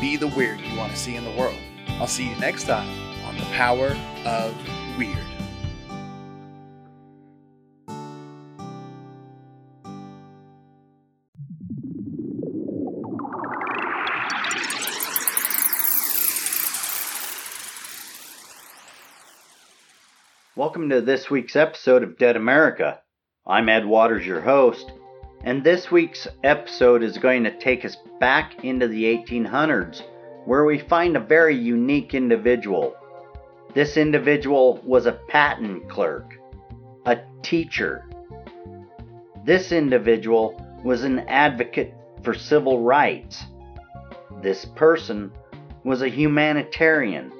be 0.00 0.16
the 0.16 0.28
weird 0.28 0.60
you 0.60 0.76
want 0.78 0.92
to 0.92 0.98
see 0.98 1.16
in 1.16 1.24
the 1.24 1.30
world. 1.32 1.56
I'll 2.00 2.06
see 2.06 2.28
you 2.28 2.36
next 2.36 2.64
time 2.64 2.88
on 3.26 3.36
The 3.36 3.44
Power 3.52 3.96
of 4.24 4.54
Weird. 4.98 5.18
Welcome 20.56 20.88
to 20.90 21.00
this 21.00 21.28
week's 21.30 21.56
episode 21.56 22.02
of 22.02 22.16
Dead 22.16 22.36
America. 22.36 23.00
I'm 23.46 23.68
Ed 23.68 23.86
Waters, 23.86 24.26
your 24.26 24.40
host, 24.40 24.90
and 25.44 25.62
this 25.62 25.90
week's 25.90 26.26
episode 26.42 27.02
is 27.02 27.18
going 27.18 27.44
to 27.44 27.58
take 27.58 27.84
us 27.84 27.98
back 28.18 28.64
into 28.64 28.88
the 28.88 29.04
1800s, 29.04 30.02
where 30.46 30.64
we 30.64 30.78
find 30.78 31.16
a 31.16 31.20
very 31.20 31.54
unique 31.54 32.14
individual. 32.14 32.94
This 33.74 33.98
individual 33.98 34.80
was 34.84 35.04
a 35.04 35.20
patent 35.28 35.86
clerk, 35.90 36.32
a 37.04 37.18
teacher. 37.42 38.08
This 39.44 39.70
individual 39.70 40.58
was 40.82 41.04
an 41.04 41.18
advocate 41.28 41.92
for 42.22 42.32
civil 42.32 42.80
rights. 42.80 43.44
This 44.40 44.64
person 44.64 45.30
was 45.84 46.00
a 46.00 46.08
humanitarian. 46.08 47.30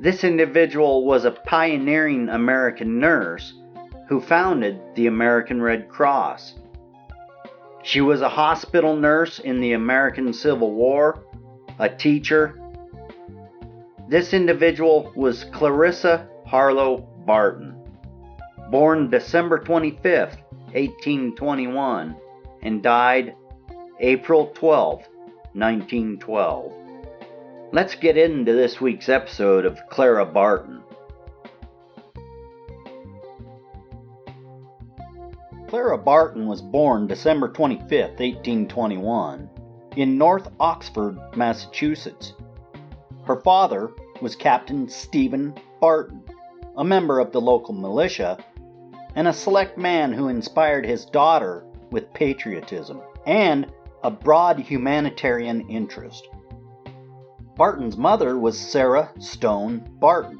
This 0.00 0.22
individual 0.22 1.06
was 1.06 1.24
a 1.24 1.30
pioneering 1.30 2.28
American 2.28 3.00
nurse 3.00 3.54
who 4.06 4.20
founded 4.20 4.78
the 4.96 5.06
American 5.06 5.62
Red 5.62 5.88
Cross. 5.88 6.54
She 7.88 8.02
was 8.02 8.20
a 8.20 8.28
hospital 8.28 8.94
nurse 8.96 9.38
in 9.38 9.60
the 9.60 9.72
American 9.72 10.34
Civil 10.34 10.72
War, 10.74 11.24
a 11.78 11.88
teacher. 11.88 12.60
This 14.06 14.34
individual 14.34 15.10
was 15.16 15.44
Clarissa 15.44 16.28
Harlow 16.44 16.98
Barton, 17.24 17.74
born 18.70 19.08
December 19.08 19.58
25, 19.58 20.04
1821, 20.74 22.14
and 22.60 22.82
died 22.82 23.34
April 24.00 24.48
12, 24.48 24.98
1912. 25.54 26.72
Let's 27.72 27.94
get 27.94 28.18
into 28.18 28.52
this 28.52 28.82
week's 28.82 29.08
episode 29.08 29.64
of 29.64 29.80
Clara 29.88 30.26
Barton. 30.26 30.82
Clara 35.68 35.98
Barton 35.98 36.46
was 36.46 36.62
born 36.62 37.06
December 37.06 37.46
25, 37.46 37.90
1821, 37.90 39.50
in 39.96 40.16
North 40.16 40.48
Oxford, 40.58 41.18
Massachusetts. 41.36 42.32
Her 43.24 43.36
father 43.42 43.90
was 44.22 44.34
Captain 44.34 44.88
Stephen 44.88 45.54
Barton, 45.78 46.22
a 46.78 46.82
member 46.82 47.20
of 47.20 47.32
the 47.32 47.40
local 47.42 47.74
militia, 47.74 48.42
and 49.14 49.28
a 49.28 49.32
select 49.32 49.76
man 49.76 50.10
who 50.10 50.28
inspired 50.28 50.86
his 50.86 51.04
daughter 51.04 51.66
with 51.90 52.14
patriotism 52.14 53.02
and 53.26 53.70
a 54.02 54.10
broad 54.10 54.58
humanitarian 54.58 55.68
interest. 55.68 56.26
Barton's 57.56 57.98
mother 57.98 58.38
was 58.38 58.58
Sarah 58.58 59.10
Stone 59.18 59.86
Barton. 60.00 60.38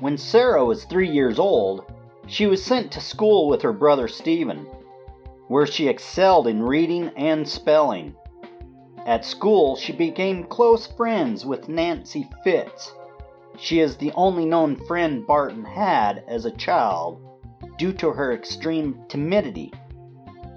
When 0.00 0.16
Sarah 0.16 0.64
was 0.64 0.84
three 0.84 1.10
years 1.10 1.38
old, 1.38 1.92
she 2.26 2.46
was 2.46 2.64
sent 2.64 2.92
to 2.92 3.00
school 3.00 3.48
with 3.48 3.62
her 3.62 3.72
brother 3.72 4.08
Stephen, 4.08 4.66
where 5.48 5.66
she 5.66 5.88
excelled 5.88 6.46
in 6.46 6.62
reading 6.62 7.10
and 7.16 7.46
spelling. 7.46 8.14
At 9.04 9.24
school, 9.24 9.76
she 9.76 9.92
became 9.92 10.44
close 10.44 10.86
friends 10.86 11.44
with 11.44 11.68
Nancy 11.68 12.28
Fitz. 12.44 12.94
She 13.58 13.80
is 13.80 13.96
the 13.96 14.12
only 14.12 14.46
known 14.46 14.76
friend 14.76 15.26
Barton 15.26 15.64
had 15.64 16.24
as 16.28 16.44
a 16.44 16.56
child 16.56 17.20
due 17.76 17.92
to 17.94 18.10
her 18.10 18.32
extreme 18.32 19.00
timidity. 19.08 19.72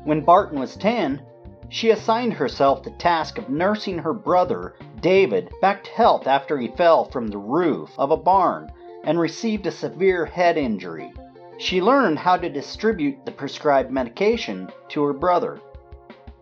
When 0.04 0.22
Barton 0.22 0.60
was 0.60 0.76
10, 0.76 1.22
she 1.70 1.90
assigned 1.90 2.34
herself 2.34 2.84
the 2.84 2.92
task 2.92 3.40
of 3.40 3.50
nursing 3.50 3.98
her 3.98 4.14
brother, 4.14 4.76
David, 5.02 5.50
back 5.62 5.84
to 5.84 5.92
health 5.92 6.28
after 6.28 6.60
he 6.60 6.68
fell 6.68 7.06
from 7.06 7.28
the 7.28 7.38
roof 7.38 7.90
of 7.98 8.12
a 8.12 8.18
barn 8.18 8.72
and 9.04 9.20
received 9.20 9.66
a 9.66 9.72
severe 9.72 10.26
head 10.26 10.58
injury. 10.58 11.12
She 11.58 11.82
learned 11.82 12.20
how 12.20 12.38
to 12.38 12.50
distribute 12.50 13.26
the 13.26 13.32
prescribed 13.32 13.90
medication 13.90 14.70
to 14.90 15.04
her 15.04 15.14
brother, 15.14 15.60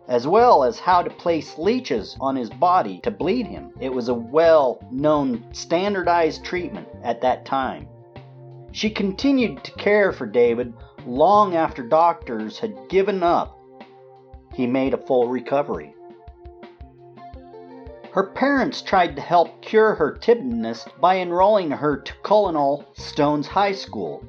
as 0.08 0.26
well 0.26 0.64
as 0.64 0.80
how 0.80 1.02
to 1.02 1.10
place 1.10 1.56
leeches 1.56 2.16
on 2.20 2.34
his 2.34 2.50
body 2.50 2.98
to 3.04 3.10
bleed 3.10 3.46
him. 3.46 3.72
It 3.80 3.92
was 3.92 4.08
a 4.08 4.14
well 4.14 4.78
known 4.90 5.44
standardized 5.52 6.44
treatment 6.44 6.88
at 7.02 7.20
that 7.20 7.46
time. 7.46 7.86
She 8.72 8.90
continued 8.90 9.62
to 9.62 9.70
care 9.72 10.10
for 10.10 10.26
David 10.26 10.74
long 11.06 11.54
after 11.54 11.82
doctors 11.82 12.58
had 12.58 12.88
given 12.88 13.22
up. 13.22 13.56
He 14.52 14.66
made 14.66 14.94
a 14.94 15.06
full 15.06 15.28
recovery. 15.28 15.94
Her 18.10 18.30
parents 18.32 18.82
tried 18.82 19.14
to 19.16 19.22
help 19.22 19.62
cure 19.62 19.94
her 19.94 20.16
timidness 20.20 20.86
by 21.00 21.18
enrolling 21.18 21.70
her 21.70 21.96
to 21.96 22.12
Colonel 22.22 22.84
Stone's 22.94 23.46
High 23.46 23.72
School, 23.72 24.24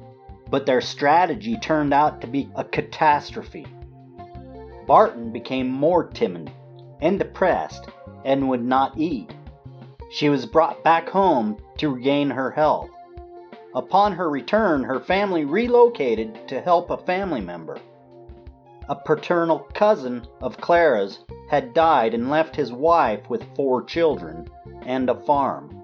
but 0.50 0.66
their 0.66 0.80
strategy 0.80 1.56
turned 1.56 1.92
out 1.92 2.20
to 2.20 2.26
be 2.26 2.48
a 2.56 2.64
catastrophe. 2.64 3.66
Barton 4.86 5.32
became 5.32 5.68
more 5.68 6.04
timid 6.04 6.50
and 7.00 7.18
depressed 7.18 7.86
and 8.24 8.48
would 8.48 8.64
not 8.64 8.96
eat. 8.96 9.34
She 10.10 10.28
was 10.28 10.46
brought 10.46 10.84
back 10.84 11.08
home 11.08 11.56
to 11.78 11.90
regain 11.90 12.30
her 12.30 12.50
health. 12.50 12.90
Upon 13.74 14.12
her 14.12 14.30
return, 14.30 14.84
her 14.84 15.00
family 15.00 15.44
relocated 15.44 16.48
to 16.48 16.60
help 16.60 16.90
a 16.90 16.96
family 16.96 17.40
member. 17.40 17.78
A 18.88 18.94
paternal 18.94 19.58
cousin 19.74 20.26
of 20.40 20.56
Clara's 20.58 21.18
had 21.50 21.74
died 21.74 22.14
and 22.14 22.30
left 22.30 22.54
his 22.54 22.72
wife 22.72 23.28
with 23.28 23.54
four 23.56 23.82
children 23.82 24.48
and 24.82 25.10
a 25.10 25.14
farm. 25.14 25.75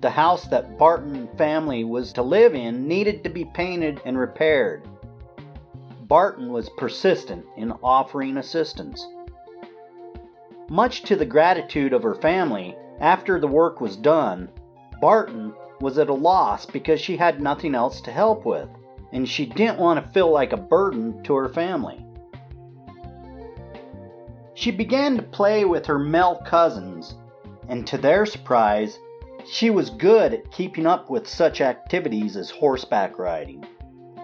The 0.00 0.10
house 0.10 0.44
that 0.48 0.76
Barton 0.78 1.28
family 1.38 1.82
was 1.82 2.12
to 2.12 2.22
live 2.22 2.54
in 2.54 2.86
needed 2.86 3.24
to 3.24 3.30
be 3.30 3.46
painted 3.46 4.00
and 4.04 4.18
repaired. 4.18 4.86
Barton 6.02 6.52
was 6.52 6.68
persistent 6.68 7.44
in 7.56 7.72
offering 7.82 8.36
assistance. 8.36 9.06
Much 10.68 11.02
to 11.02 11.16
the 11.16 11.24
gratitude 11.24 11.92
of 11.92 12.02
her 12.02 12.14
family, 12.14 12.76
after 13.00 13.40
the 13.40 13.48
work 13.48 13.80
was 13.80 13.96
done, 13.96 14.48
Barton 15.00 15.54
was 15.80 15.98
at 15.98 16.08
a 16.08 16.14
loss 16.14 16.66
because 16.66 17.00
she 17.00 17.16
had 17.16 17.40
nothing 17.40 17.74
else 17.74 18.00
to 18.02 18.12
help 18.12 18.44
with, 18.44 18.68
and 19.12 19.28
she 19.28 19.46
didn't 19.46 19.78
want 19.78 20.04
to 20.04 20.12
feel 20.12 20.30
like 20.30 20.52
a 20.52 20.56
burden 20.56 21.22
to 21.22 21.34
her 21.34 21.48
family. 21.48 22.04
She 24.54 24.70
began 24.70 25.16
to 25.16 25.22
play 25.22 25.64
with 25.64 25.86
her 25.86 25.98
male 25.98 26.42
cousins, 26.46 27.14
and 27.68 27.86
to 27.86 27.98
their 27.98 28.26
surprise, 28.26 28.98
she 29.50 29.70
was 29.70 29.90
good 29.90 30.34
at 30.34 30.50
keeping 30.50 30.86
up 30.86 31.08
with 31.08 31.28
such 31.28 31.60
activities 31.60 32.36
as 32.36 32.50
horseback 32.50 33.18
riding. 33.18 33.64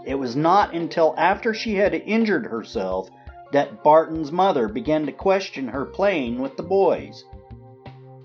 It 0.05 0.17
was 0.17 0.35
not 0.35 0.75
until 0.75 1.15
after 1.17 1.55
she 1.55 1.75
had 1.77 1.95
injured 1.95 2.47
herself 2.47 3.09
that 3.53 3.85
Barton's 3.85 4.33
mother 4.33 4.69
began 4.69 5.07
to 5.07 5.13
question 5.13 5.69
her 5.69 5.85
playing 5.85 6.41
with 6.41 6.57
the 6.57 6.63
boys. 6.63 7.25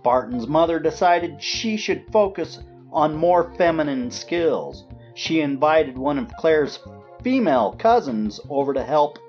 Barton's 0.04 0.48
mother 0.48 0.80
decided 0.80 1.44
she 1.44 1.78
should 1.78 2.12
focus 2.12 2.60
on 2.92 3.16
more 3.16 3.54
feminine 3.56 4.10
skills. 4.10 4.86
She 5.14 5.42
invited 5.42 5.98
one 5.98 6.18
of 6.18 6.34
Clara's 6.40 6.80
female 7.22 7.76
cousins 7.78 8.40
over 8.50 8.74
to 8.74 8.84
help 8.84 9.20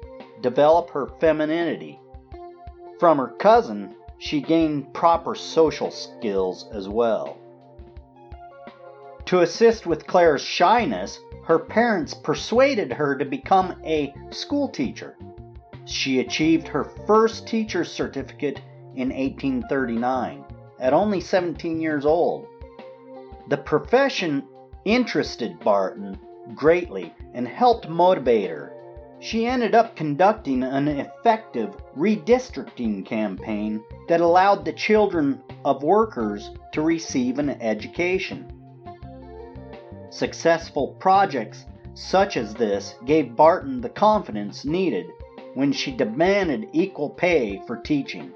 develop 0.40 0.90
her 0.90 1.08
femininity. 1.20 1.98
From 3.00 3.18
her 3.18 3.28
cousin, 3.28 3.94
she 4.18 4.40
gained 4.40 4.94
proper 4.94 5.34
social 5.34 5.90
skills 5.90 6.66
as 6.72 6.88
well. 6.88 7.36
To 9.28 9.42
assist 9.42 9.84
with 9.84 10.06
Clara's 10.06 10.40
shyness, 10.40 11.20
her 11.44 11.58
parents 11.58 12.14
persuaded 12.14 12.90
her 12.90 13.14
to 13.14 13.26
become 13.26 13.78
a 13.84 14.14
school 14.30 14.70
teacher. 14.70 15.18
She 15.84 16.20
achieved 16.20 16.66
her 16.68 16.84
first 17.06 17.46
teacher's 17.46 17.92
certificate 17.92 18.62
in 18.94 19.10
1839 19.10 20.46
at 20.80 20.94
only 20.94 21.20
17 21.20 21.78
years 21.78 22.06
old. 22.06 22.46
The 23.50 23.58
profession 23.58 24.44
interested 24.86 25.60
Barton 25.60 26.18
greatly 26.54 27.12
and 27.34 27.46
helped 27.46 27.86
motivate 27.86 28.48
her. 28.48 28.72
She 29.20 29.44
ended 29.44 29.74
up 29.74 29.94
conducting 29.94 30.62
an 30.62 30.88
effective 30.88 31.76
redistricting 31.94 33.04
campaign 33.04 33.82
that 34.08 34.22
allowed 34.22 34.64
the 34.64 34.72
children 34.72 35.42
of 35.66 35.82
workers 35.82 36.50
to 36.72 36.80
receive 36.80 37.38
an 37.38 37.50
education. 37.60 38.57
Successful 40.10 40.96
projects 40.98 41.66
such 41.94 42.36
as 42.36 42.54
this 42.54 42.94
gave 43.04 43.36
Barton 43.36 43.80
the 43.80 43.88
confidence 43.88 44.64
needed 44.64 45.06
when 45.54 45.72
she 45.72 45.90
demanded 45.90 46.68
equal 46.72 47.10
pay 47.10 47.60
for 47.66 47.76
teaching. 47.76 48.32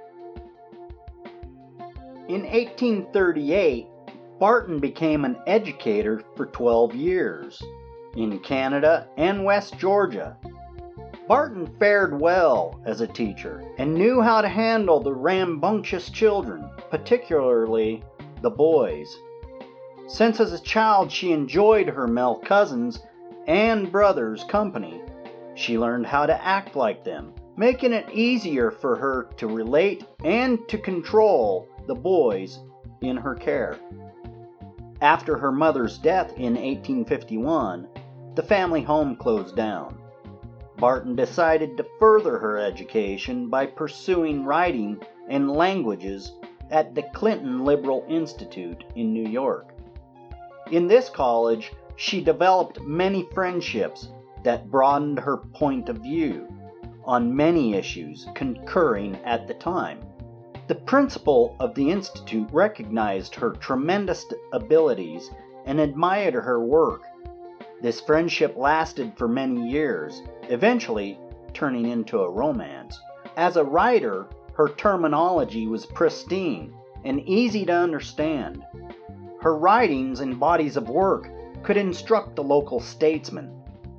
In 2.29 2.43
1838, 2.43 3.87
Barton 4.39 4.81
became 4.81 5.25
an 5.25 5.37
educator 5.47 6.23
for 6.37 6.47
12 6.47 6.95
years 6.95 7.63
in 8.17 8.39
Canada 8.41 9.07
and 9.17 9.45
West 9.45 9.79
Georgia. 9.79 10.37
Barton 11.29 11.67
fared 11.79 12.21
well 12.21 12.81
as 12.85 13.01
a 13.01 13.07
teacher 13.07 13.65
and 13.79 13.95
knew 13.95 14.21
how 14.21 14.41
to 14.41 14.49
handle 14.49 15.01
the 15.01 15.15
rambunctious 15.15 16.11
children, 16.11 16.69
particularly 16.91 18.03
the 18.43 18.51
boys. 18.51 19.17
Since 20.07 20.41
as 20.41 20.53
a 20.53 20.63
child 20.63 21.11
she 21.11 21.33
enjoyed 21.33 21.89
her 21.89 22.07
male 22.07 22.37
cousins 22.37 23.01
and 23.47 23.91
brothers' 23.91 24.45
company, 24.45 25.01
she 25.55 25.79
learned 25.79 26.07
how 26.07 26.27
to 26.27 26.45
act 26.45 26.77
like 26.77 27.05
them, 27.05 27.33
making 27.57 27.93
it 27.93 28.11
easier 28.13 28.71
for 28.71 28.97
her 28.97 29.29
to 29.37 29.47
relate 29.47 30.05
and 30.25 30.59
to 30.69 30.79
control 30.79 31.69
the 31.87 31.95
boys 31.95 32.59
in 33.01 33.17
her 33.17 33.35
care. 33.35 33.77
After 35.01 35.37
her 35.37 35.51
mother's 35.51 35.99
death 35.99 36.33
in 36.37 36.55
1851, 36.55 37.89
the 38.35 38.43
family 38.43 38.83
home 38.83 39.17
closed 39.17 39.57
down. 39.57 39.99
Barton 40.79 41.15
decided 41.15 41.77
to 41.77 41.87
further 41.99 42.39
her 42.39 42.59
education 42.59 43.49
by 43.49 43.67
pursuing 43.67 44.45
writing 44.45 45.01
and 45.29 45.51
languages 45.51 46.33
at 46.71 46.95
the 46.95 47.03
Clinton 47.15 47.65
Liberal 47.65 48.05
Institute 48.09 48.85
in 48.97 49.13
New 49.13 49.29
York. 49.29 49.72
In 50.73 50.89
this 50.89 51.11
college, 51.11 51.71
she 51.97 52.25
developed 52.25 52.81
many 52.81 53.29
friendships 53.35 54.09
that 54.43 54.71
broadened 54.71 55.19
her 55.19 55.37
point 55.37 55.91
of 55.91 55.99
view 55.99 56.49
on 57.05 57.37
many 57.37 57.75
issues 57.75 58.27
concurring 58.35 59.17
at 59.23 59.47
the 59.47 59.53
time. 59.53 60.01
The 60.69 60.75
principal 60.77 61.57
of 61.61 61.75
the 61.75 61.91
Institute 61.91 62.49
recognized 62.51 63.35
her 63.35 63.51
tremendous 63.51 64.25
abilities 64.55 65.31
and 65.67 65.79
admired 65.79 66.33
her 66.33 66.65
work. 66.65 67.03
This 67.83 68.01
friendship 68.01 68.57
lasted 68.57 69.13
for 69.19 69.29
many 69.29 69.69
years, 69.69 70.23
eventually 70.45 71.19
turning 71.53 71.87
into 71.91 72.21
a 72.21 72.31
romance. 72.31 72.99
As 73.37 73.59
a 73.59 73.65
writer, 73.65 74.27
her 74.55 74.71
terminology 74.71 75.67
was 75.67 75.85
pristine 75.85 76.73
and 77.05 77.21
easy 77.29 77.67
to 77.67 77.75
understand. 77.75 78.65
Her 79.43 79.57
writings 79.57 80.21
and 80.21 80.39
bodies 80.39 80.77
of 80.77 80.89
work 80.89 81.29
could 81.65 81.77
instruct 81.77 82.37
the 82.37 82.45
local 82.45 82.79
statesmen. 82.79 83.51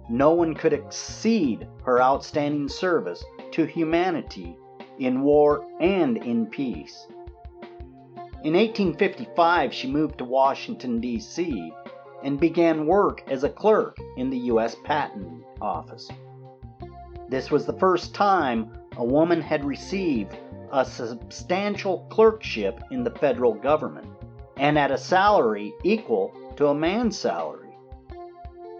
No 0.09 0.31
one 0.31 0.53
could 0.53 0.71
exceed 0.71 1.67
her 1.83 2.01
outstanding 2.01 2.69
service 2.69 3.25
to 3.51 3.65
humanity 3.65 4.57
in 4.99 5.21
war 5.21 5.65
and 5.81 6.15
in 6.15 6.45
peace. 6.45 7.07
In 8.45 8.53
1855, 8.53 9.73
she 9.73 9.91
moved 9.91 10.17
to 10.19 10.25
Washington, 10.25 11.01
D.C., 11.01 11.73
and 12.23 12.39
began 12.39 12.85
work 12.85 13.21
as 13.27 13.43
a 13.43 13.49
clerk 13.49 13.97
in 14.15 14.29
the 14.29 14.37
U.S. 14.37 14.77
Patent 14.85 15.43
Office. 15.61 16.09
This 17.27 17.51
was 17.51 17.65
the 17.65 17.79
first 17.79 18.15
time 18.15 18.71
a 18.95 19.03
woman 19.03 19.41
had 19.41 19.65
received 19.65 20.37
a 20.71 20.85
substantial 20.85 22.07
clerkship 22.09 22.79
in 22.91 23.03
the 23.03 23.11
federal 23.11 23.53
government, 23.53 24.07
and 24.63 24.79
at 24.79 24.91
a 24.91 24.97
salary 24.97 25.75
equal 25.83 26.33
to 26.55 26.67
a 26.67 26.73
man's 26.73 27.19
salary. 27.19 27.75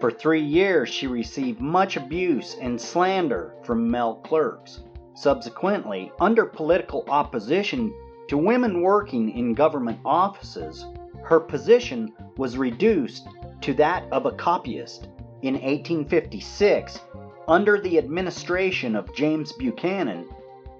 For 0.00 0.10
three 0.10 0.42
years, 0.42 0.88
she 0.88 1.06
received 1.06 1.60
much 1.60 1.98
abuse 1.98 2.56
and 2.58 2.80
slander 2.80 3.54
from 3.62 3.90
male 3.90 4.14
clerks. 4.24 4.80
Subsequently, 5.12 6.10
under 6.18 6.46
political 6.46 7.04
opposition 7.08 7.92
to 8.28 8.38
women 8.38 8.80
working 8.80 9.36
in 9.36 9.52
government 9.52 9.98
offices, 10.06 10.86
her 11.22 11.38
position 11.38 12.14
was 12.38 12.56
reduced 12.56 13.28
to 13.60 13.74
that 13.74 14.10
of 14.10 14.24
a 14.24 14.32
copyist. 14.32 15.08
In 15.42 15.52
1856, 15.52 16.98
under 17.46 17.78
the 17.78 17.98
administration 17.98 18.96
of 18.96 19.14
James 19.14 19.52
Buchanan, 19.52 20.30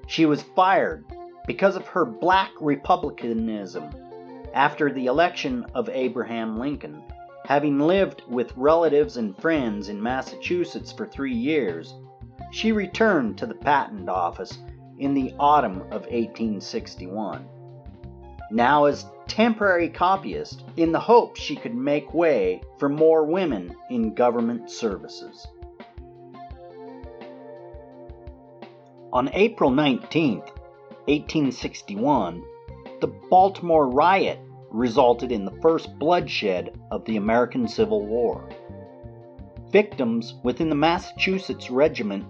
she 0.07 0.25
was 0.25 0.43
fired 0.57 1.05
because 1.47 1.77
of 1.77 1.87
her 1.89 2.07
black 2.07 2.53
republicanism 2.59 3.91
after 4.55 4.93
the 4.93 5.07
election 5.07 5.67
of 5.75 5.89
Abraham 5.89 6.59
Lincoln. 6.59 7.03
Having 7.45 7.81
lived 7.81 8.23
with 8.29 8.57
relatives 8.57 9.17
and 9.17 9.37
friends 9.37 9.89
in 9.89 10.03
Massachusetts 10.03 10.93
for 10.93 11.07
three 11.07 11.35
years, 11.35 11.95
she 12.53 12.73
returned 12.73 13.37
to 13.37 13.47
the 13.47 13.55
Patent 13.55 14.09
Office 14.09 14.59
in 14.99 15.13
the 15.13 15.35
autumn 15.39 15.83
of 15.91 16.03
1861. 16.03 17.47
Now 18.51 18.85
as 18.85 19.07
temporary 19.27 19.89
copyist, 19.89 20.63
in 20.77 20.93
the 20.93 21.01
hope 21.01 21.37
she 21.37 21.57
could 21.57 21.75
make 21.75 22.15
way 22.15 22.63
for 22.79 22.89
more 22.89 23.25
women 23.25 23.75
in 23.91 24.15
government 24.15 24.71
services. 24.71 25.47
On 29.13 29.29
April 29.33 29.71
19, 29.71 30.39
1861, 30.39 32.45
the 33.01 33.07
Baltimore 33.29 33.89
riot 33.89 34.39
resulted 34.75 35.31
in 35.31 35.45
the 35.45 35.59
first 35.63 35.97
bloodshed 35.99 36.79
of 36.91 37.05
the 37.05 37.17
American 37.17 37.69
Civil 37.69 38.05
War. 38.05 38.49
Victims 39.71 40.35
within 40.43 40.69
the 40.69 40.75
Massachusetts 40.75 41.71
Regiment 41.71 42.25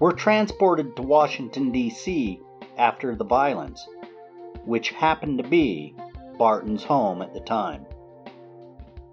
were 0.00 0.12
transported 0.12 0.96
to 0.96 1.02
Washington, 1.02 1.70
D.C. 1.70 2.40
after 2.76 3.14
the 3.14 3.24
violence, 3.24 3.86
which 4.64 4.90
happened 4.90 5.38
to 5.38 5.48
be 5.48 5.94
Barton's 6.36 6.82
home 6.82 7.22
at 7.22 7.32
the 7.32 7.40
time. 7.40 7.86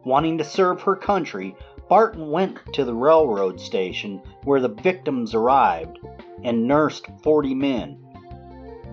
Wanting 0.03 0.38
to 0.39 0.43
serve 0.43 0.81
her 0.81 0.95
country, 0.95 1.55
Barton 1.88 2.31
went 2.31 2.60
to 2.74 2.84
the 2.84 2.93
railroad 2.93 3.60
station 3.60 4.22
where 4.43 4.60
the 4.60 4.69
victims 4.69 5.36
arrived 5.36 6.00
and 6.43 6.67
nursed 6.67 7.07
40 7.22 7.53
men. 7.53 8.00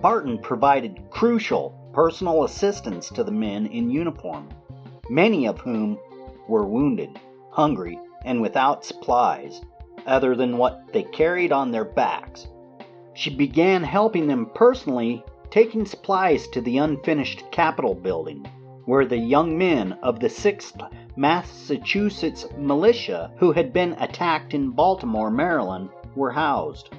Barton 0.01 0.37
provided 0.37 1.09
crucial 1.09 1.82
personal 1.93 2.43
assistance 2.43 3.09
to 3.09 3.23
the 3.23 3.31
men 3.31 3.67
in 3.67 3.89
uniform, 3.89 4.49
many 5.09 5.45
of 5.47 5.59
whom 5.59 5.97
were 6.47 6.65
wounded, 6.65 7.19
hungry, 7.51 7.99
and 8.25 8.41
without 8.41 8.83
supplies 8.83 9.61
other 10.05 10.35
than 10.35 10.57
what 10.57 10.91
they 10.91 11.03
carried 11.03 11.51
on 11.51 11.71
their 11.71 11.85
backs. 11.85 12.47
She 13.13 13.29
began 13.35 13.83
helping 13.83 14.27
them 14.27 14.49
personally, 14.55 15.23
taking 15.51 15.85
supplies 15.85 16.47
to 16.49 16.61
the 16.61 16.79
unfinished 16.79 17.43
Capitol 17.51 17.93
building, 17.93 18.45
where 18.85 19.05
the 19.05 19.17
young 19.17 19.57
men 19.57 19.93
of 20.01 20.19
the 20.19 20.27
6th 20.27 20.89
Massachusetts 21.15 22.47
Militia 22.57 23.31
who 23.37 23.51
had 23.51 23.71
been 23.71 23.93
attacked 23.99 24.53
in 24.53 24.71
Baltimore, 24.71 25.29
Maryland, 25.29 25.89
were 26.15 26.31
housed. 26.31 26.89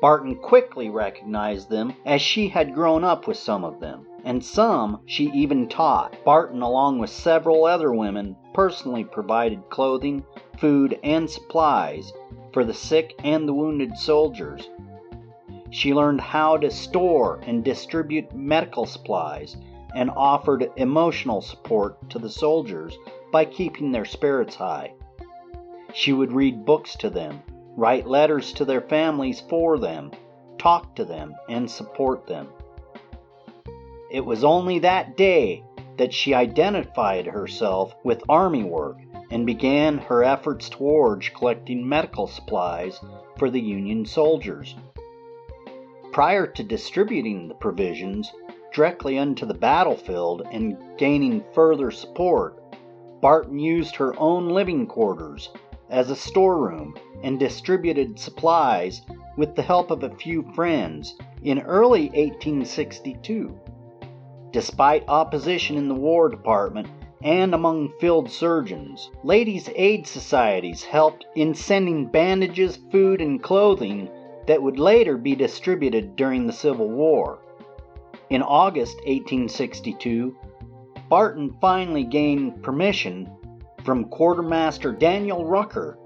Barton 0.00 0.36
quickly 0.36 0.90
recognized 0.90 1.70
them 1.70 1.92
as 2.06 2.22
she 2.22 2.48
had 2.48 2.74
grown 2.74 3.02
up 3.02 3.26
with 3.26 3.36
some 3.36 3.64
of 3.64 3.80
them, 3.80 4.06
and 4.24 4.44
some 4.44 5.00
she 5.06 5.24
even 5.34 5.68
taught. 5.68 6.14
Barton, 6.24 6.62
along 6.62 7.00
with 7.00 7.10
several 7.10 7.64
other 7.64 7.92
women, 7.92 8.36
personally 8.54 9.02
provided 9.02 9.68
clothing, 9.70 10.24
food, 10.56 10.98
and 11.02 11.28
supplies 11.28 12.12
for 12.52 12.64
the 12.64 12.74
sick 12.74 13.14
and 13.24 13.48
the 13.48 13.54
wounded 13.54 13.96
soldiers. 13.96 14.70
She 15.70 15.92
learned 15.92 16.20
how 16.20 16.56
to 16.58 16.70
store 16.70 17.40
and 17.42 17.64
distribute 17.64 18.32
medical 18.32 18.86
supplies 18.86 19.56
and 19.94 20.10
offered 20.16 20.70
emotional 20.76 21.40
support 21.40 22.08
to 22.10 22.18
the 22.18 22.30
soldiers 22.30 22.96
by 23.32 23.44
keeping 23.44 23.90
their 23.90 24.04
spirits 24.04 24.54
high. 24.54 24.92
She 25.92 26.12
would 26.12 26.32
read 26.32 26.64
books 26.64 26.94
to 26.96 27.10
them, 27.10 27.42
write 27.78 28.08
letters 28.08 28.52
to 28.52 28.64
their 28.64 28.80
families 28.80 29.40
for 29.48 29.78
them, 29.78 30.10
talk 30.58 30.96
to 30.96 31.04
them, 31.04 31.32
and 31.48 31.70
support 31.70 32.26
them. 32.26 32.48
It 34.10 34.24
was 34.24 34.42
only 34.42 34.80
that 34.80 35.16
day 35.16 35.62
that 35.96 36.12
she 36.12 36.34
identified 36.34 37.26
herself 37.26 37.94
with 38.02 38.28
Army 38.28 38.64
work 38.64 38.96
and 39.30 39.46
began 39.46 39.98
her 39.98 40.24
efforts 40.24 40.68
towards 40.68 41.28
collecting 41.28 41.88
medical 41.88 42.26
supplies 42.26 42.98
for 43.38 43.48
the 43.48 43.60
Union 43.60 44.04
soldiers. 44.04 44.74
Prior 46.10 46.48
to 46.48 46.64
distributing 46.64 47.46
the 47.46 47.54
provisions, 47.54 48.32
directly 48.74 49.20
onto 49.20 49.46
the 49.46 49.54
battlefield 49.54 50.42
and 50.50 50.76
gaining 50.98 51.44
further 51.52 51.92
support, 51.92 52.60
Barton 53.20 53.60
used 53.60 53.94
her 53.94 54.18
own 54.18 54.48
living 54.48 54.84
quarters 54.84 55.50
as 55.90 56.10
a 56.10 56.16
storeroom 56.16 56.96
and 57.22 57.38
distributed 57.38 58.18
supplies 58.18 59.02
with 59.36 59.54
the 59.54 59.62
help 59.62 59.90
of 59.90 60.02
a 60.02 60.14
few 60.16 60.42
friends 60.54 61.16
in 61.42 61.60
early 61.60 62.08
1862. 62.08 63.58
Despite 64.52 65.08
opposition 65.08 65.76
in 65.76 65.88
the 65.88 65.94
War 65.94 66.28
Department 66.28 66.88
and 67.22 67.54
among 67.54 67.92
field 68.00 68.30
surgeons, 68.30 69.10
ladies' 69.24 69.68
aid 69.74 70.06
societies 70.06 70.84
helped 70.84 71.26
in 71.34 71.54
sending 71.54 72.06
bandages, 72.06 72.78
food, 72.90 73.20
and 73.20 73.42
clothing 73.42 74.08
that 74.46 74.62
would 74.62 74.78
later 74.78 75.16
be 75.16 75.34
distributed 75.34 76.16
during 76.16 76.46
the 76.46 76.52
Civil 76.52 76.88
War. 76.88 77.38
In 78.30 78.42
August 78.42 78.96
1862, 78.98 80.34
Barton 81.08 81.56
finally 81.60 82.04
gained 82.04 82.62
permission 82.62 83.30
from 83.88 84.04
Quartermaster 84.04 84.92
Daniel 84.92 85.46
Rucker 85.46 85.98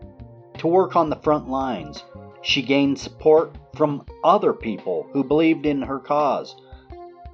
to 0.59 0.69
work 0.69 0.95
on 0.95 1.11
the 1.11 1.17
front 1.17 1.49
lines. 1.49 2.05
She 2.41 2.63
gained 2.63 2.97
support 2.97 3.57
from 3.75 4.07
other 4.23 4.53
people 4.53 5.09
who 5.13 5.25
believed 5.25 5.67
in 5.67 5.83
her 5.83 5.99
cause. 5.99 6.55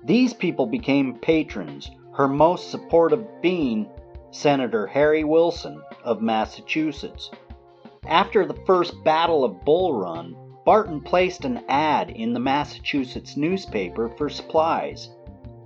These 0.07 0.33
people 0.33 0.65
became 0.65 1.19
patrons, 1.19 1.91
her 2.15 2.27
most 2.27 2.71
supportive 2.71 3.27
being 3.43 3.91
Senator 4.31 4.87
Harry 4.87 5.23
Wilson 5.23 5.83
of 6.03 6.23
Massachusetts. 6.23 7.31
After 8.07 8.47
the 8.47 8.59
first 8.65 9.05
Battle 9.05 9.45
of 9.45 9.67
Bull 9.67 10.01
Run, 10.01 10.35
Barton 10.65 11.03
placed 11.03 11.45
an 11.45 11.63
ad 11.69 12.09
in 12.09 12.33
the 12.33 12.41
Massachusetts 12.41 13.37
newspaper 13.37 14.09
for 14.17 14.31
supplies. 14.31 15.11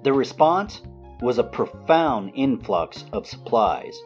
The 0.03 0.13
response 0.13 0.83
was 1.21 1.39
a 1.39 1.45
profound 1.45 2.33
influx 2.35 3.05
of 3.13 3.29
supplies. 3.29 3.97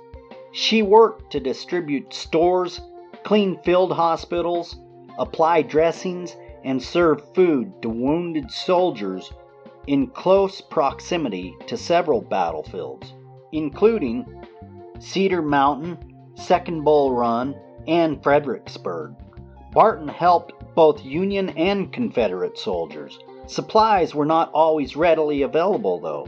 She 0.57 0.81
worked 0.81 1.33
to 1.33 1.39
distribute 1.39 2.15
stores, 2.15 2.81
clean 3.25 3.59
field 3.59 3.93
hospitals, 3.93 4.79
apply 5.19 5.61
dressings, 5.61 6.35
and 6.65 6.83
serve 6.83 7.23
food 7.35 7.83
to 7.83 7.91
wounded 7.91 8.51
soldiers 8.51 9.31
in 9.87 10.07
close 10.07 10.63
proximity 10.63 11.55
to 11.67 11.77
several 11.77 12.23
battlefields, 12.23 13.13
including 13.53 14.25
Cedar 14.99 15.43
Mountain, 15.43 15.99
Second 16.37 16.85
Bull 16.85 17.13
Run, 17.13 17.55
and 17.87 18.23
Fredericksburg. 18.23 19.15
Barton 19.73 20.09
helped 20.09 20.55
both 20.75 21.05
Union 21.05 21.51
and 21.51 21.93
Confederate 21.93 22.57
soldiers. 22.57 23.19
Supplies 23.47 24.15
were 24.15 24.25
not 24.25 24.51
always 24.55 24.97
readily 24.97 25.43
available, 25.43 26.01
though. 26.01 26.27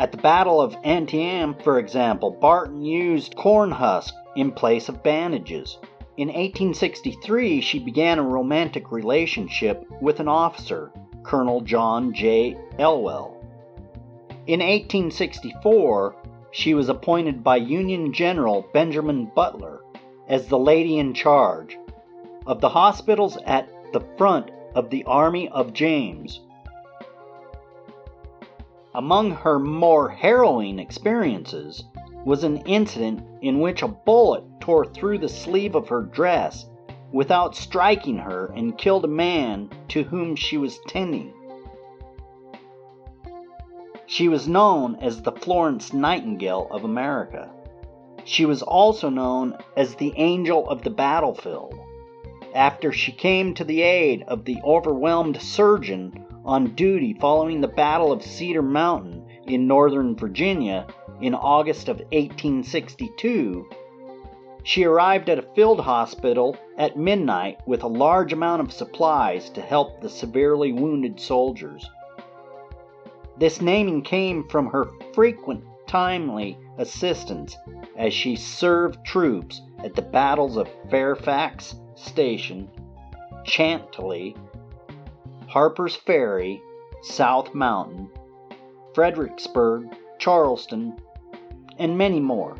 At 0.00 0.12
the 0.12 0.16
Battle 0.16 0.62
of 0.62 0.78
Antietam, 0.82 1.56
for 1.62 1.78
example, 1.78 2.30
Barton 2.30 2.82
used 2.82 3.36
corn 3.36 3.70
husk 3.70 4.14
in 4.34 4.50
place 4.50 4.88
of 4.88 5.02
bandages. 5.02 5.76
In 6.16 6.28
1863, 6.28 7.60
she 7.60 7.78
began 7.78 8.18
a 8.18 8.22
romantic 8.22 8.92
relationship 8.92 9.84
with 10.00 10.18
an 10.18 10.26
officer, 10.26 10.90
Colonel 11.22 11.60
John 11.60 12.14
J. 12.14 12.56
Elwell. 12.78 13.44
In 14.46 14.60
1864, 14.60 16.16
she 16.50 16.72
was 16.72 16.88
appointed 16.88 17.44
by 17.44 17.56
Union 17.56 18.10
General 18.14 18.64
Benjamin 18.72 19.30
Butler 19.34 19.82
as 20.28 20.46
the 20.46 20.58
lady 20.58 20.98
in 20.98 21.12
charge 21.12 21.76
of 22.46 22.62
the 22.62 22.70
hospitals 22.70 23.36
at 23.44 23.68
the 23.92 24.06
front 24.16 24.50
of 24.74 24.88
the 24.88 25.04
Army 25.04 25.50
of 25.50 25.74
James. 25.74 26.40
Among 28.94 29.30
her 29.30 29.60
more 29.60 30.08
harrowing 30.08 30.80
experiences 30.80 31.84
was 32.24 32.42
an 32.42 32.56
incident 32.66 33.22
in 33.40 33.60
which 33.60 33.82
a 33.82 33.88
bullet 33.88 34.42
tore 34.60 34.84
through 34.84 35.18
the 35.18 35.28
sleeve 35.28 35.76
of 35.76 35.88
her 35.88 36.02
dress 36.02 36.66
without 37.12 37.54
striking 37.54 38.18
her 38.18 38.52
and 38.54 38.76
killed 38.76 39.04
a 39.04 39.08
man 39.08 39.70
to 39.88 40.02
whom 40.02 40.34
she 40.34 40.56
was 40.56 40.80
tending. 40.88 41.32
She 44.06 44.28
was 44.28 44.48
known 44.48 44.96
as 44.96 45.22
the 45.22 45.32
Florence 45.32 45.92
Nightingale 45.92 46.66
of 46.72 46.82
America. 46.82 47.48
She 48.24 48.44
was 48.44 48.60
also 48.60 49.08
known 49.08 49.56
as 49.76 49.94
the 49.94 50.12
Angel 50.16 50.68
of 50.68 50.82
the 50.82 50.90
Battlefield 50.90 51.78
after 52.54 52.90
she 52.90 53.12
came 53.12 53.54
to 53.54 53.62
the 53.62 53.82
aid 53.82 54.24
of 54.26 54.44
the 54.44 54.58
overwhelmed 54.64 55.40
surgeon 55.40 56.24
on 56.50 56.74
duty 56.74 57.14
following 57.20 57.60
the 57.60 57.68
Battle 57.68 58.10
of 58.10 58.24
Cedar 58.24 58.60
Mountain 58.60 59.24
in 59.46 59.68
Northern 59.68 60.16
Virginia 60.16 60.84
in 61.20 61.32
August 61.32 61.88
of 61.88 61.98
1862, 61.98 63.70
she 64.64 64.82
arrived 64.82 65.28
at 65.28 65.38
a 65.38 65.54
field 65.54 65.78
hospital 65.78 66.56
at 66.76 66.98
midnight 66.98 67.58
with 67.68 67.84
a 67.84 67.86
large 67.86 68.32
amount 68.32 68.60
of 68.60 68.72
supplies 68.72 69.48
to 69.50 69.60
help 69.60 70.00
the 70.00 70.08
severely 70.08 70.72
wounded 70.72 71.20
soldiers. 71.20 71.88
This 73.38 73.60
naming 73.60 74.02
came 74.02 74.48
from 74.48 74.66
her 74.66 74.90
frequent 75.14 75.62
timely 75.86 76.58
assistance 76.78 77.56
as 77.96 78.12
she 78.12 78.34
served 78.34 79.04
troops 79.04 79.62
at 79.84 79.94
the 79.94 80.02
battles 80.02 80.56
of 80.56 80.68
Fairfax 80.90 81.76
Station, 81.94 82.68
Chantilly, 83.44 84.34
Harper's 85.50 85.96
Ferry, 85.96 86.62
South 87.02 87.52
Mountain, 87.54 88.08
Fredericksburg, 88.94 89.88
Charleston, 90.20 90.96
and 91.76 91.98
many 91.98 92.20
more. 92.20 92.56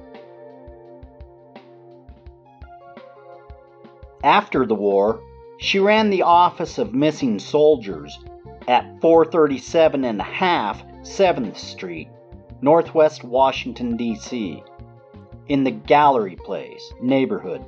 After 4.24 4.66
the 4.66 4.74
war, 4.74 5.20
she 5.58 5.78
ran 5.78 6.10
the 6.10 6.22
Office 6.22 6.78
of 6.78 6.92
Missing 6.92 7.38
Soldiers 7.38 8.18
at 8.66 9.00
437 9.00 10.04
and 10.04 10.20
a 10.20 10.24
half 10.24 10.82
7th 11.02 11.56
Street, 11.56 12.08
Northwest 12.60 13.22
Washington, 13.22 13.96
D.C., 13.96 14.64
in 15.46 15.62
the 15.62 15.70
Gallery 15.70 16.36
Place 16.36 16.92
neighborhood. 17.00 17.64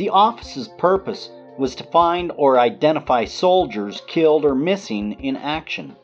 The 0.00 0.08
office's 0.08 0.66
purpose 0.66 1.30
was 1.58 1.74
to 1.74 1.84
find 1.84 2.32
or 2.38 2.58
identify 2.58 3.26
soldiers 3.26 4.00
killed 4.06 4.46
or 4.46 4.54
missing 4.54 5.12
in 5.20 5.36
action. 5.36 5.94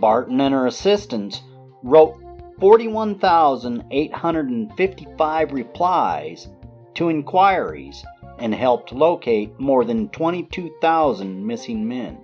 Barton 0.00 0.40
and 0.40 0.52
her 0.52 0.66
assistants 0.66 1.40
wrote 1.84 2.16
41,855 2.58 5.52
replies 5.52 6.48
to 6.94 7.08
inquiries 7.08 8.04
and 8.40 8.52
helped 8.52 8.92
locate 8.92 9.60
more 9.60 9.84
than 9.84 10.08
22,000 10.08 11.46
missing 11.46 11.86
men. 11.86 12.18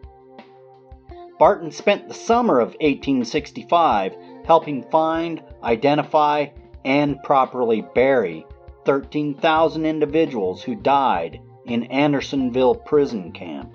Barton 1.38 1.70
spent 1.70 2.09
the 2.09 2.14
summer 2.14 2.59
of 2.59 2.70
1865 2.80 4.16
helping 4.44 4.82
find, 4.90 5.40
identify, 5.62 6.47
and 6.85 7.23
properly 7.23 7.82
bury 7.94 8.44
13,000 8.85 9.85
individuals 9.87 10.63
who 10.63 10.75
died 10.75 11.41
in 11.67 11.85
Andersonville 11.85 12.75
prison 12.75 13.33
camp. 13.33 13.75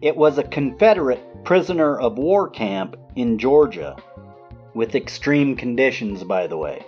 It 0.00 0.16
was 0.16 0.38
a 0.38 0.44
Confederate 0.44 1.44
prisoner 1.44 1.98
of 1.98 2.18
war 2.18 2.48
camp 2.48 2.96
in 3.16 3.38
Georgia, 3.38 3.96
with 4.74 4.94
extreme 4.94 5.56
conditions, 5.56 6.22
by 6.24 6.46
the 6.46 6.56
way. 6.56 6.84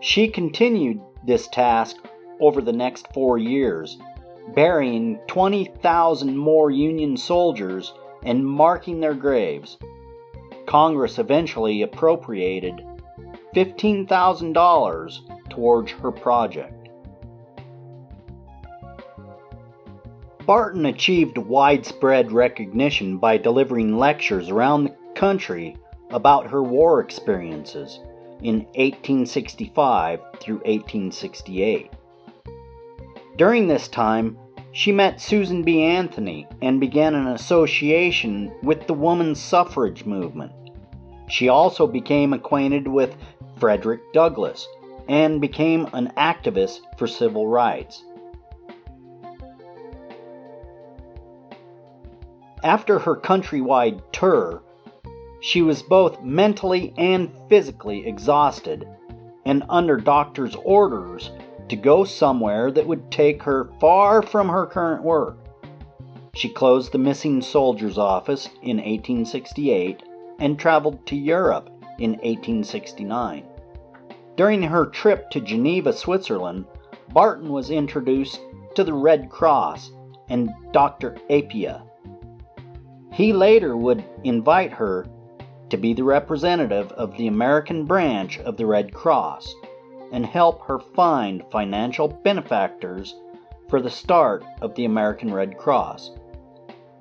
She 0.00 0.28
continued 0.28 1.00
this 1.24 1.48
task 1.48 1.96
over 2.40 2.60
the 2.60 2.72
next 2.72 3.12
four 3.12 3.38
years, 3.38 3.98
burying 4.54 5.18
20,000 5.26 6.36
more 6.36 6.70
Union 6.70 7.16
soldiers 7.16 7.92
and 8.22 8.46
marking 8.46 9.00
their 9.00 9.14
graves. 9.14 9.78
Congress 10.66 11.18
eventually 11.18 11.82
appropriated 11.82 12.84
$15,000 13.54 15.35
towards 15.50 15.92
her 15.92 16.10
project. 16.10 16.88
Barton 20.46 20.86
achieved 20.86 21.38
widespread 21.38 22.30
recognition 22.30 23.18
by 23.18 23.36
delivering 23.36 23.98
lectures 23.98 24.48
around 24.48 24.84
the 24.84 24.94
country 25.16 25.76
about 26.10 26.46
her 26.46 26.62
war 26.62 27.00
experiences 27.00 27.98
in 28.42 28.60
1865 28.76 30.20
through 30.38 30.56
1868. 30.56 31.90
During 33.36 33.66
this 33.66 33.88
time, 33.88 34.38
she 34.70 34.92
met 34.92 35.20
Susan 35.20 35.62
B. 35.62 35.82
Anthony 35.82 36.46
and 36.62 36.78
began 36.78 37.14
an 37.14 37.28
association 37.28 38.52
with 38.62 38.86
the 38.86 38.94
woman's 38.94 39.40
suffrage 39.40 40.04
movement. 40.04 40.52
She 41.28 41.48
also 41.48 41.86
became 41.86 42.32
acquainted 42.32 42.86
with 42.86 43.16
Frederick 43.58 44.12
Douglass 44.12 44.68
and 45.08 45.40
became 45.40 45.88
an 45.92 46.12
activist 46.16 46.80
for 46.98 47.06
civil 47.06 47.46
rights. 47.46 48.04
After 52.64 52.98
her 52.98 53.16
countrywide 53.16 54.02
tour, 54.12 54.62
she 55.40 55.62
was 55.62 55.82
both 55.82 56.22
mentally 56.22 56.92
and 56.96 57.30
physically 57.48 58.06
exhausted 58.06 58.88
and 59.44 59.62
under 59.68 59.96
doctor's 59.96 60.56
orders 60.56 61.30
to 61.68 61.76
go 61.76 62.04
somewhere 62.04 62.70
that 62.72 62.86
would 62.86 63.10
take 63.10 63.42
her 63.42 63.70
far 63.80 64.22
from 64.22 64.48
her 64.48 64.66
current 64.66 65.04
work. 65.04 65.38
She 66.34 66.48
closed 66.48 66.92
the 66.92 66.98
missing 66.98 67.40
soldiers 67.40 67.98
office 67.98 68.46
in 68.62 68.78
1868 68.78 70.02
and 70.38 70.58
traveled 70.58 71.06
to 71.06 71.16
Europe 71.16 71.70
in 71.98 72.12
1869. 72.12 73.44
During 74.36 74.62
her 74.62 74.84
trip 74.86 75.30
to 75.30 75.40
Geneva, 75.40 75.92
Switzerland, 75.92 76.66
Barton 77.12 77.48
was 77.48 77.70
introduced 77.70 78.40
to 78.74 78.84
the 78.84 78.92
Red 78.92 79.30
Cross 79.30 79.92
and 80.28 80.50
Dr. 80.72 81.16
Appia. 81.30 81.82
He 83.12 83.32
later 83.32 83.76
would 83.76 84.04
invite 84.24 84.72
her 84.72 85.06
to 85.70 85.76
be 85.78 85.94
the 85.94 86.04
representative 86.04 86.92
of 86.92 87.16
the 87.16 87.28
American 87.28 87.86
branch 87.86 88.38
of 88.40 88.58
the 88.58 88.66
Red 88.66 88.92
Cross 88.92 89.54
and 90.12 90.26
help 90.26 90.62
her 90.66 90.78
find 90.78 91.42
financial 91.50 92.08
benefactors 92.08 93.16
for 93.70 93.80
the 93.80 93.90
start 93.90 94.44
of 94.60 94.74
the 94.74 94.84
American 94.84 95.32
Red 95.32 95.56
Cross. 95.56 96.10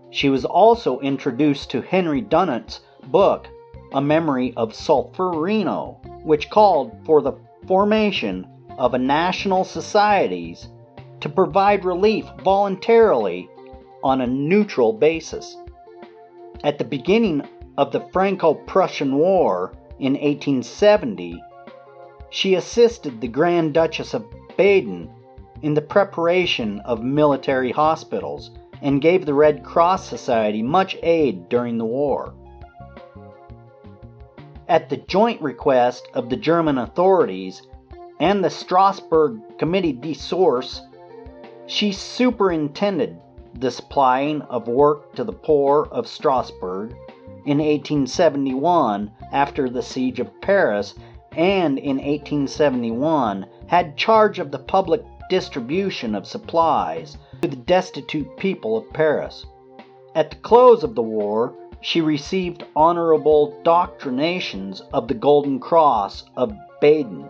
She 0.09 0.29
was 0.29 0.45
also 0.45 0.99
introduced 1.01 1.69
to 1.71 1.81
Henry 1.81 2.21
Dunant's 2.21 2.79
book, 3.07 3.49
A 3.93 4.01
Memory 4.01 4.53
of 4.55 4.71
Solferino, 4.71 5.97
which 6.25 6.49
called 6.49 6.91
for 7.05 7.21
the 7.21 7.33
formation 7.67 8.47
of 8.77 8.93
a 8.93 8.97
national 8.97 9.63
societies 9.63 10.67
to 11.21 11.29
provide 11.29 11.85
relief 11.85 12.25
voluntarily 12.43 13.47
on 14.03 14.21
a 14.21 14.27
neutral 14.27 14.91
basis. 14.91 15.55
At 16.63 16.77
the 16.77 16.83
beginning 16.83 17.47
of 17.77 17.91
the 17.91 18.01
Franco 18.11 18.55
Prussian 18.55 19.15
War 19.15 19.73
in 19.99 20.13
1870, 20.13 21.41
she 22.31 22.55
assisted 22.55 23.21
the 23.21 23.27
Grand 23.27 23.73
Duchess 23.73 24.13
of 24.13 24.25
Baden 24.57 25.09
in 25.61 25.73
the 25.73 25.81
preparation 25.81 26.79
of 26.81 27.03
military 27.03 27.71
hospitals 27.71 28.51
and 28.81 29.01
gave 29.01 29.25
the 29.25 29.33
Red 29.33 29.63
Cross 29.63 30.09
Society 30.09 30.61
much 30.61 30.97
aid 31.01 31.49
during 31.49 31.77
the 31.77 31.85
war. 31.85 32.33
At 34.67 34.89
the 34.89 34.97
joint 34.97 35.41
request 35.43 36.07
of 36.15 36.29
the 36.29 36.35
German 36.35 36.79
authorities 36.79 37.61
and 38.19 38.43
the 38.43 38.49
Strasbourg 38.49 39.39
Committee 39.59 39.93
de 39.93 40.13
Secours, 40.13 40.81
she 41.67 41.91
superintended 41.91 43.17
the 43.53 43.69
supplying 43.69 44.41
of 44.43 44.67
work 44.67 45.13
to 45.15 45.23
the 45.23 45.33
poor 45.33 45.87
of 45.91 46.07
Strasbourg 46.07 46.95
in 47.45 47.59
1871 47.59 49.11
after 49.31 49.69
the 49.69 49.83
siege 49.83 50.19
of 50.19 50.41
Paris 50.41 50.95
and 51.33 51.77
in 51.77 51.97
1871 51.97 53.45
had 53.67 53.95
charge 53.95 54.39
of 54.39 54.49
the 54.49 54.59
public 54.59 55.03
distribution 55.29 56.15
of 56.15 56.25
supplies 56.25 57.17
to 57.41 57.47
the 57.47 57.55
destitute 57.55 58.35
people 58.37 58.77
of 58.77 58.91
Paris. 58.93 59.45
At 60.15 60.31
the 60.31 60.37
close 60.37 60.83
of 60.83 60.95
the 60.95 61.03
war, 61.03 61.53
she 61.85 62.01
received 62.01 62.65
honorable 62.75 63.61
doctrinations 63.61 64.81
of 64.91 65.07
the 65.07 65.13
Golden 65.13 65.59
Cross 65.59 66.23
of 66.35 66.51
Baden 66.81 67.29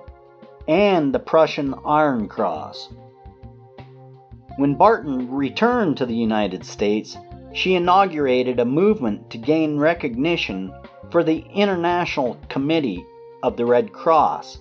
and 0.65 1.13
the 1.13 1.19
Prussian 1.19 1.75
Iron 1.85 2.29
Cross. 2.29 2.87
When 4.55 4.75
Barton 4.75 5.29
returned 5.29 5.97
to 5.97 6.05
the 6.05 6.15
United 6.15 6.63
States, 6.63 7.17
she 7.51 7.75
inaugurated 7.75 8.61
a 8.61 8.65
movement 8.65 9.29
to 9.31 9.37
gain 9.37 9.77
recognition 9.77 10.73
for 11.11 11.21
the 11.21 11.43
International 11.53 12.37
Committee 12.47 13.05
of 13.43 13.57
the 13.57 13.65
Red 13.65 13.91
Cross, 13.91 14.59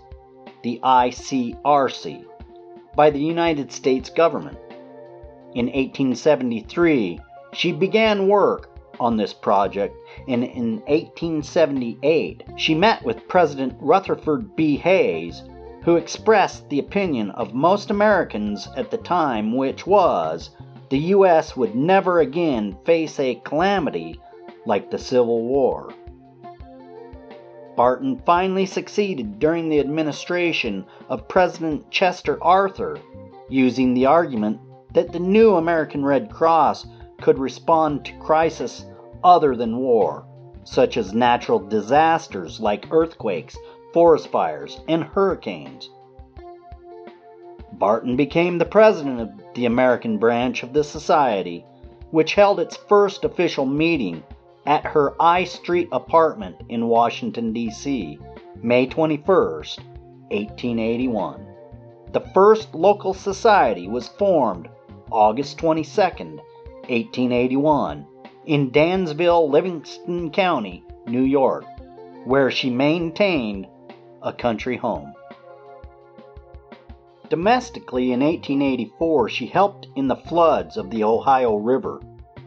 the 0.64 0.80
ICRC, 0.82 2.24
by 2.96 3.10
the 3.10 3.20
United 3.20 3.70
States 3.70 4.10
government. 4.10 4.58
In 5.54 5.66
1873, 5.66 7.20
she 7.52 7.70
began 7.70 8.26
work 8.26 8.73
on 9.00 9.16
this 9.16 9.32
project, 9.32 9.96
and 10.28 10.44
in 10.44 10.76
1878, 10.86 12.42
she 12.56 12.74
met 12.74 13.04
with 13.04 13.28
President 13.28 13.74
Rutherford 13.80 14.54
B. 14.56 14.76
Hayes, 14.76 15.42
who 15.82 15.96
expressed 15.96 16.68
the 16.68 16.78
opinion 16.78 17.30
of 17.32 17.54
most 17.54 17.90
Americans 17.90 18.68
at 18.76 18.90
the 18.90 18.96
time, 18.96 19.54
which 19.56 19.86
was 19.86 20.50
the 20.88 20.98
U.S. 20.98 21.56
would 21.56 21.74
never 21.74 22.20
again 22.20 22.76
face 22.84 23.18
a 23.18 23.40
calamity 23.44 24.20
like 24.66 24.90
the 24.90 24.98
Civil 24.98 25.42
War. 25.42 25.92
Barton 27.76 28.22
finally 28.24 28.66
succeeded 28.66 29.38
during 29.38 29.68
the 29.68 29.80
administration 29.80 30.86
of 31.08 31.28
President 31.28 31.90
Chester 31.90 32.42
Arthur, 32.42 32.98
using 33.48 33.92
the 33.92 34.06
argument 34.06 34.60
that 34.92 35.12
the 35.12 35.18
new 35.18 35.56
American 35.56 36.04
Red 36.04 36.30
Cross 36.30 36.86
could 37.20 37.38
respond 37.38 38.04
to 38.04 38.18
crisis 38.18 38.84
other 39.22 39.56
than 39.56 39.78
war, 39.78 40.26
such 40.64 40.96
as 40.96 41.14
natural 41.14 41.58
disasters 41.58 42.60
like 42.60 42.90
earthquakes, 42.90 43.56
forest 43.92 44.28
fires, 44.28 44.80
and 44.88 45.04
hurricanes. 45.04 45.90
Barton 47.72 48.16
became 48.16 48.58
the 48.58 48.64
president 48.64 49.20
of 49.20 49.30
the 49.54 49.66
American 49.66 50.18
branch 50.18 50.62
of 50.62 50.72
the 50.72 50.84
society, 50.84 51.64
which 52.10 52.34
held 52.34 52.60
its 52.60 52.76
first 52.76 53.24
official 53.24 53.66
meeting 53.66 54.22
at 54.66 54.84
her 54.84 55.14
I 55.20 55.44
Street 55.44 55.88
apartment 55.92 56.56
in 56.68 56.88
Washington, 56.88 57.52
D.C., 57.52 58.18
May 58.62 58.86
21, 58.86 59.26
1881. 59.26 61.46
The 62.12 62.20
first 62.20 62.74
local 62.74 63.12
society 63.12 63.88
was 63.88 64.08
formed 64.08 64.68
August 65.10 65.58
22, 65.58 66.40
1881, 66.88 68.06
in 68.46 68.70
Dansville, 68.70 69.50
Livingston 69.50 70.30
County, 70.30 70.84
New 71.06 71.22
York, 71.22 71.64
where 72.24 72.50
she 72.50 72.70
maintained 72.70 73.66
a 74.22 74.32
country 74.32 74.76
home. 74.76 75.12
Domestically, 77.28 78.12
in 78.12 78.20
1884, 78.20 79.28
she 79.28 79.46
helped 79.46 79.88
in 79.96 80.08
the 80.08 80.16
floods 80.16 80.76
of 80.76 80.90
the 80.90 81.04
Ohio 81.04 81.56
River, 81.56 82.00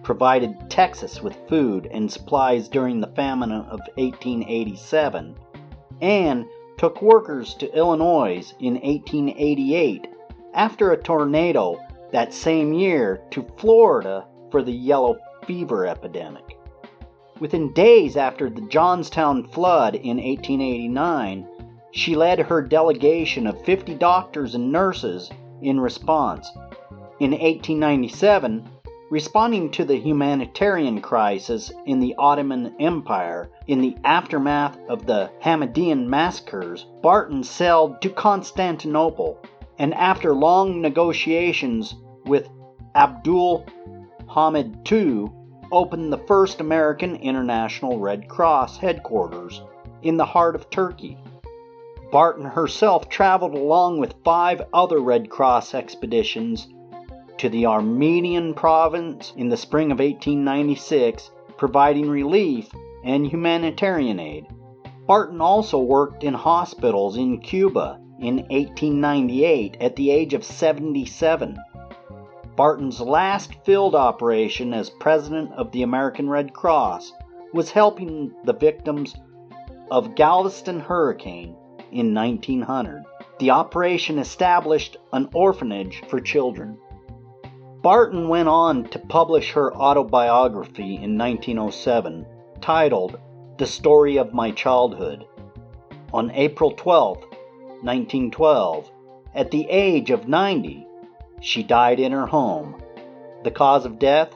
provided 0.03 0.69
Texas 0.69 1.21
with 1.21 1.47
food 1.49 1.87
and 1.91 2.11
supplies 2.11 2.69
during 2.69 3.01
the 3.01 3.07
famine 3.15 3.51
of 3.51 3.79
1887, 3.95 5.35
and 6.01 6.45
took 6.77 7.01
workers 7.01 7.55
to 7.55 7.75
Illinois 7.75 8.53
in 8.59 8.75
1888 8.75 10.07
after 10.53 10.91
a 10.91 11.01
tornado 11.01 11.77
that 12.11 12.33
same 12.33 12.73
year 12.73 13.21
to 13.31 13.45
Florida 13.57 14.25
for 14.51 14.63
the 14.63 14.71
yellow 14.71 15.17
fever 15.45 15.85
epidemic. 15.85 16.57
Within 17.39 17.73
days 17.73 18.17
after 18.17 18.49
the 18.49 18.61
Johnstown 18.61 19.47
flood 19.47 19.95
in 19.95 20.17
1889, 20.17 21.47
she 21.91 22.15
led 22.15 22.39
her 22.39 22.61
delegation 22.61 23.47
of 23.47 23.63
50 23.63 23.95
doctors 23.95 24.55
and 24.55 24.71
nurses 24.71 25.29
in 25.61 25.79
response. 25.79 26.49
In 27.19 27.31
1897, 27.31 28.67
responding 29.09 29.71
to 29.71 29.85
the 29.85 29.97
humanitarian 29.97 31.01
crisis 31.01 31.71
in 31.85 31.99
the 31.99 32.15
Ottoman 32.17 32.75
Empire 32.79 33.49
in 33.67 33.81
the 33.81 33.95
aftermath 34.03 34.77
of 34.89 35.05
the 35.05 35.29
Hamidian 35.41 36.07
massacres, 36.07 36.85
Barton 37.01 37.43
sailed 37.43 38.01
to 38.01 38.09
Constantinople 38.09 39.39
and 39.79 39.93
after 39.93 40.33
long 40.33 40.81
negotiations 40.81 41.95
with 42.25 42.49
Abdul 42.95 43.65
Hamid 44.27 44.91
II, 44.91 45.27
opened 45.71 46.11
the 46.11 46.17
first 46.17 46.61
American 46.61 47.15
International 47.17 47.99
Red 47.99 48.27
Cross 48.27 48.77
headquarters 48.77 49.61
in 50.01 50.17
the 50.17 50.25
heart 50.25 50.55
of 50.55 50.69
Turkey. 50.69 51.17
Barton 52.11 52.45
herself 52.45 53.09
traveled 53.09 53.53
along 53.53 53.99
with 53.99 54.15
five 54.23 54.61
other 54.73 54.99
Red 54.99 55.29
Cross 55.29 55.73
expeditions 55.73 56.67
to 57.37 57.49
the 57.49 57.65
Armenian 57.65 58.53
province 58.53 59.33
in 59.35 59.49
the 59.49 59.57
spring 59.57 59.91
of 59.91 59.99
1896, 59.99 61.29
providing 61.57 62.09
relief 62.09 62.69
and 63.03 63.27
humanitarian 63.27 64.19
aid. 64.19 64.47
Barton 65.05 65.41
also 65.41 65.79
worked 65.79 66.23
in 66.23 66.33
hospitals 66.33 67.17
in 67.17 67.39
Cuba 67.39 67.99
in 68.19 68.37
1898 68.49 69.77
at 69.79 69.95
the 69.95 70.11
age 70.11 70.33
of 70.33 70.43
77. 70.43 71.57
Barton's 72.55 72.99
last 72.99 73.53
field 73.63 73.93
operation 73.93 74.73
as 74.73 74.89
president 74.89 75.51
of 75.53 75.71
the 75.71 75.83
American 75.83 76.29
Red 76.29 76.53
Cross 76.53 77.13
was 77.53 77.71
helping 77.71 78.33
the 78.45 78.53
victims 78.53 79.15
of 79.91 80.15
Galveston 80.15 80.79
hurricane 80.79 81.55
in 81.91 82.13
1900. 82.13 83.03
The 83.39 83.51
operation 83.51 84.17
established 84.17 84.97
an 85.13 85.29
orphanage 85.33 86.01
for 86.07 86.19
children. 86.19 86.77
Barton 87.83 88.27
went 88.27 88.49
on 88.49 88.85
to 88.85 88.99
publish 88.99 89.51
her 89.51 89.73
autobiography 89.75 90.95
in 90.95 91.17
1907 91.17 92.25
titled 92.59 93.19
The 93.59 93.67
Story 93.67 94.17
of 94.17 94.33
My 94.33 94.51
Childhood. 94.51 95.25
On 96.11 96.31
April 96.31 96.71
12, 96.71 97.23
1912, 97.83 98.91
at 99.35 99.51
the 99.51 99.67
age 99.69 100.09
of 100.09 100.27
90, 100.27 100.87
she 101.41 101.63
died 101.63 101.99
in 101.99 102.11
her 102.11 102.25
home. 102.25 102.81
The 103.43 103.51
cause 103.51 103.85
of 103.85 103.99
death 103.99 104.33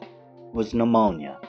was 0.54 0.74
pneumonia. 0.74 1.40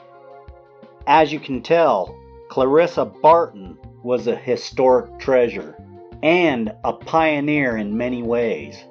As 1.05 1.31
you 1.31 1.39
can 1.39 1.61
tell, 1.61 2.17
Clarissa 2.49 3.05
Barton 3.05 3.77
was 4.03 4.27
a 4.27 4.35
historic 4.35 5.19
treasure 5.19 5.75
and 6.21 6.73
a 6.83 6.93
pioneer 6.93 7.77
in 7.77 7.97
many 7.97 8.23
ways. 8.23 8.83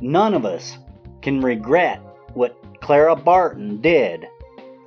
None 0.00 0.34
of 0.34 0.44
us 0.44 0.76
can 1.22 1.40
regret 1.40 2.00
what 2.34 2.56
Clara 2.80 3.16
Barton 3.16 3.80
did 3.80 4.26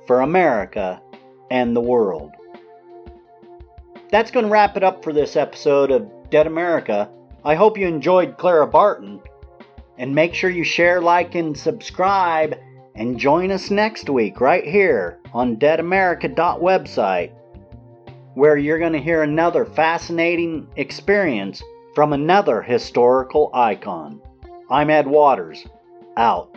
for 0.06 0.20
America 0.20 1.02
and 1.50 1.74
the 1.74 1.80
world. 1.80 2.32
That's 4.10 4.30
going 4.30 4.46
to 4.46 4.52
wrap 4.52 4.76
it 4.76 4.84
up 4.84 5.02
for 5.02 5.12
this 5.12 5.36
episode 5.36 5.90
of 5.90 6.30
Dead 6.30 6.46
America. 6.46 7.10
I 7.44 7.54
hope 7.54 7.78
you 7.78 7.86
enjoyed 7.86 8.36
Clara 8.38 8.66
Barton. 8.66 9.20
And 9.96 10.14
make 10.14 10.34
sure 10.34 10.50
you 10.50 10.64
share, 10.64 11.00
like, 11.00 11.34
and 11.34 11.56
subscribe. 11.56 12.56
And 12.94 13.18
join 13.18 13.50
us 13.50 13.70
next 13.70 14.10
week 14.10 14.40
right 14.40 14.64
here 14.64 15.18
on 15.32 15.56
deadamerica.website, 15.56 17.32
where 18.34 18.56
you're 18.56 18.78
going 18.78 18.92
to 18.92 18.98
hear 18.98 19.22
another 19.22 19.64
fascinating 19.64 20.68
experience 20.76 21.62
from 21.94 22.12
another 22.12 22.62
historical 22.62 23.50
icon. 23.54 24.20
I'm 24.70 24.90
Ed 24.90 25.06
Waters. 25.06 25.64
Out. 26.16 26.56